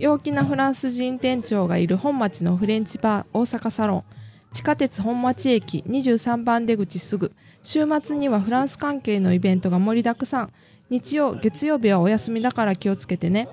[0.00, 4.04] 陽気なフランス人店長がいる本町のフレンチバー大阪サロン。
[4.50, 7.32] 地下鉄本町駅23番出口すぐ。
[7.62, 10.52] 週末にはフランス関係のイベントが盛りだくさん。
[10.88, 13.50] 日曜月曜日はお休みだから気をつけてね。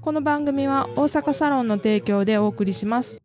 [0.00, 3.21] この番組は大阪サロンの提供でお送りします。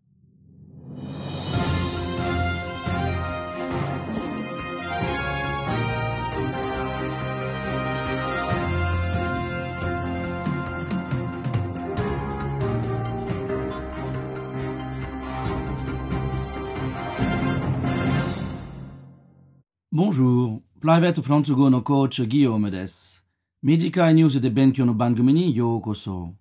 [19.97, 23.23] ボンジュール、プライベートフランス語のコーチ、ギヨームです。
[23.63, 26.35] 短いニュースで勉強の番組にようこそ。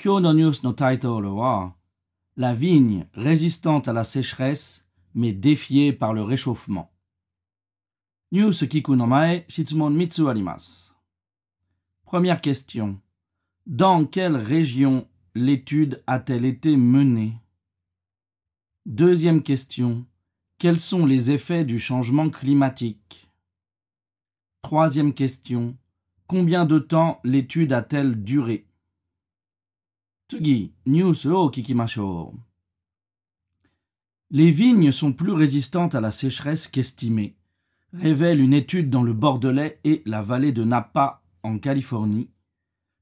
[0.00, 1.74] 今日のニュースのタイトルは、
[2.36, 4.84] La vigne résistante à la sécheresse,
[5.16, 6.86] mais défiée par le réchauffement.
[8.30, 10.94] ニュース聞くの前、質問3つあります。
[12.06, 12.98] Première question.
[13.66, 17.40] Dans quelle région l'étude a-t-elle été menée
[18.86, 20.06] Deuxième question.
[20.61, 23.31] Quels sont les effets du changement climatique?
[24.61, 25.75] Troisième question.
[26.27, 28.67] Combien de temps l'étude a-t-elle duré?
[34.29, 37.35] Les vignes sont plus résistantes à la sécheresse qu'estimée,
[37.93, 42.29] révèle une étude dans le Bordelais et la vallée de Napa en Californie,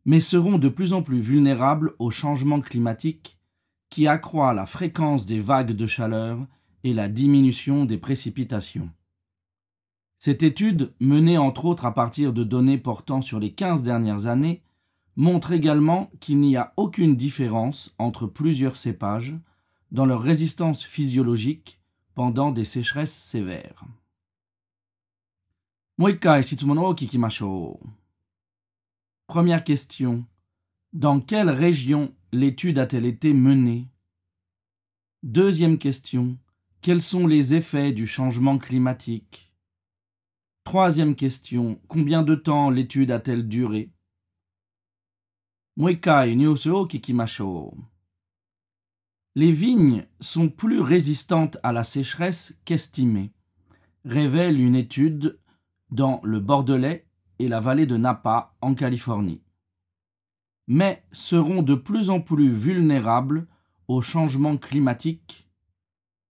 [0.06, 3.38] mais seront de plus en plus vulnérables au changement climatique
[3.90, 6.48] qui accroît la fréquence des vagues de chaleur
[6.84, 8.90] et la diminution des précipitations.
[10.18, 14.62] Cette étude, menée entre autres à partir de données portant sur les 15 dernières années,
[15.16, 19.36] montre également qu'il n'y a aucune différence entre plusieurs cépages
[19.92, 21.80] dans leur résistance physiologique
[22.16, 23.86] pendant des sécheresses sévères.
[29.28, 30.26] Première question.
[30.94, 33.88] Dans quelle région l'étude a-t-elle été menée?
[35.24, 36.38] Deuxième question.
[36.82, 39.54] Quels sont les effets du changement climatique?
[40.64, 41.82] Troisième question.
[41.90, 43.92] Combien de temps l'étude a-t-elle duré?
[49.36, 53.34] Les vignes sont plus résistantes à la sécheresse qu'estimées,
[54.06, 55.38] révèle une étude
[55.92, 59.44] dans le Bordelais et la vallée de Napa en Californie,
[60.68, 63.50] mais seront de plus en plus vulnérables
[63.90, 65.49] au changement climatique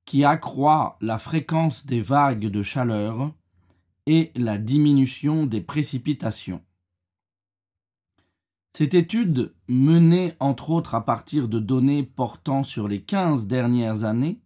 [0.09, 3.31] qui accroît la fréquence des vagues de chaleur
[4.08, 6.64] et la diminution des précipitations.
[8.74, 14.42] Cette étude, menée entre autres à partir de données portant sur les 15 dernières années,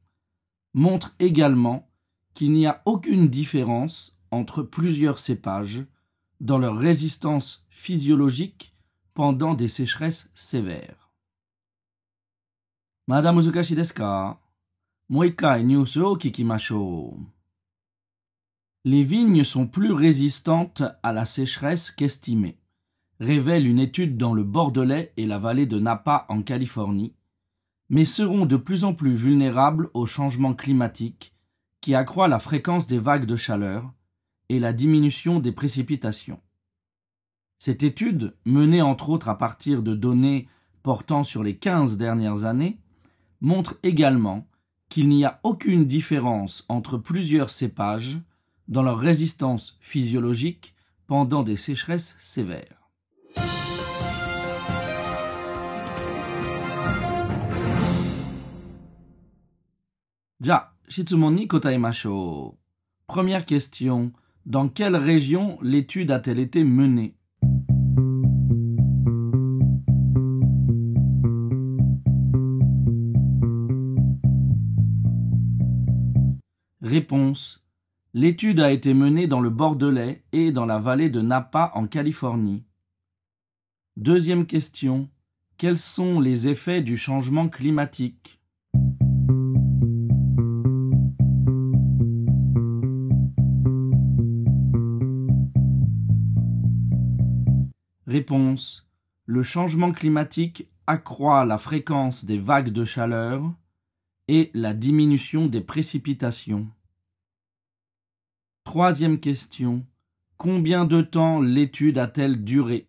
[0.74, 1.90] montre également
[2.34, 5.86] qu'il n'y a aucune différence entre plusieurs cépages
[6.42, 8.76] dans leur résistance physiologique
[9.14, 11.14] pendant des sécheresses sévères.
[13.08, 13.40] Madame
[13.94, 14.43] ka?
[15.13, 17.27] もう一回ニュースを聞きましょう。
[18.85, 22.59] Les vignes sont plus résistantes à la sécheresse qu'estimées,
[23.21, 27.15] révèle une étude dans le Bordelais et la vallée de Napa en Californie,
[27.89, 31.35] mais seront de plus en plus vulnérables au changement climatique
[31.81, 33.93] qui accroît la fréquence des vagues de chaleur
[34.49, 36.41] et la diminution des précipitations.
[37.59, 40.49] Cette étude, menée entre autres à partir de données
[40.83, 42.79] portant sur les 15 dernières années,
[43.41, 44.47] montre également
[44.94, 48.20] qu'il n'y a aucune différence entre plusieurs cépages
[48.68, 50.76] dans leur résistance physiologique
[51.08, 52.92] pendant des sécheresses sévères.
[60.42, 60.76] Ja,
[63.08, 64.12] Première question.
[64.46, 67.16] Dans quelle région l'étude a-t-elle été menée?
[76.84, 77.66] Réponse.
[78.14, 82.66] L'étude a été menée dans le Bordelais et dans la vallée de Napa en Californie.
[83.96, 85.10] Deuxième question.
[85.58, 88.42] Quels sont les effets du changement climatique?
[98.06, 98.90] Réponse.
[99.26, 103.54] Le changement climatique accroît la fréquence des vagues de chaleur
[104.28, 106.68] et la diminution des précipitations.
[108.64, 109.86] Troisième question.
[110.38, 112.88] Combien de temps l'étude a-t-elle duré?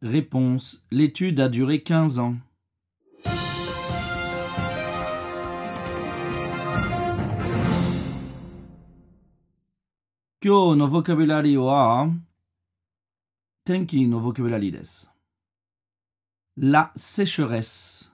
[0.00, 0.84] Réponse.
[0.90, 2.36] L'étude a duré 15 ans.
[10.44, 12.12] Kyo no vocabulary wa
[13.64, 15.06] tenki no vocabulary desu.
[16.58, 18.12] La sécheresse.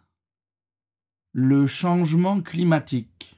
[1.32, 3.35] Le changement climatique.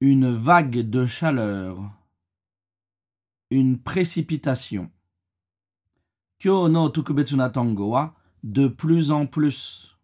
[0.00, 1.90] Une vague de chaleur.
[3.50, 4.88] Une précipitation.
[6.38, 8.14] Kyo no tukubetsu na tango wa
[8.44, 9.98] de plus en plus.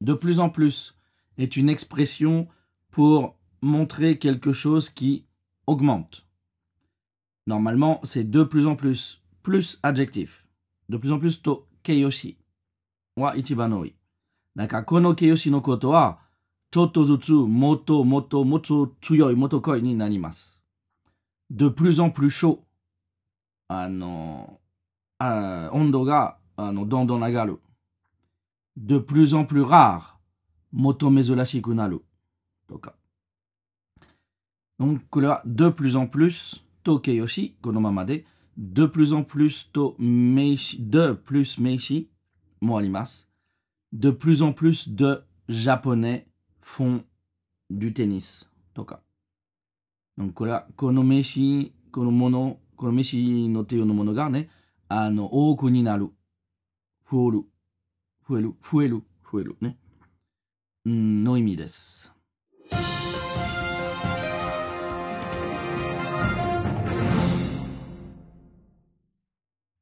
[0.00, 0.96] De plus en plus
[1.36, 2.48] est une expression
[2.90, 5.26] pour montrer quelque chose qui
[5.66, 6.26] augmente.
[7.46, 10.46] Normalement, c'est de plus en plus, plus adjectif.
[10.88, 12.36] De plus en plus to keiyoshi
[13.16, 13.94] wa ichiban oi.
[14.56, 16.18] Naka kono keiyoshi no koto wa
[16.70, 20.60] chotto zutsu moto moto moto tsuyoi moto koi ni narimasu.
[21.50, 22.60] De plus en plus chaud.
[23.68, 24.58] Ano,
[25.72, 27.58] ondo ga ano, dondon nagaru.
[28.76, 30.18] De plus en plus rare.
[30.72, 32.00] Moto mezurashiku naru.
[32.66, 32.94] Toka.
[34.78, 35.00] Donc,
[35.44, 38.24] de plus en plus, to keyoshi, konomamade,
[38.56, 42.08] de plus en plus to meishi, de plus meishi,
[42.60, 43.28] mo alimas,
[43.92, 46.26] de plus en plus de japonais
[46.60, 47.04] font
[47.70, 49.02] du tennis, toka.
[50.16, 50.34] Donc,
[50.76, 54.48] kono meishi, kono mono, kono meishi no teo no mono ga ne,
[54.88, 56.12] ano, oku ni naru,
[57.04, 57.48] fuoru,
[58.22, 59.76] fuelu, fuelu, fuelu, ne,
[60.84, 62.13] no imi desu.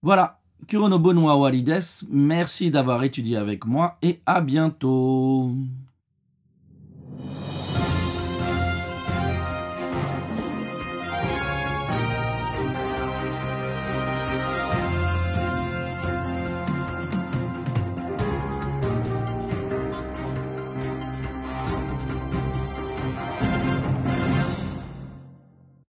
[0.04, 5.52] Voilà, Kuro no Bonwa Walides, merci d'avoir étudié avec moi et à bientôt.